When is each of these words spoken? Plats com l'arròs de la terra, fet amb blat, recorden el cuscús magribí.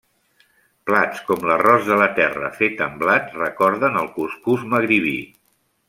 Plats 0.89 1.19
com 1.27 1.45
l'arròs 1.49 1.85
de 1.91 1.99
la 2.03 2.07
terra, 2.21 2.49
fet 2.63 2.81
amb 2.89 2.99
blat, 3.05 3.31
recorden 3.45 4.01
el 4.03 4.11
cuscús 4.19 4.65
magribí. 4.77 5.17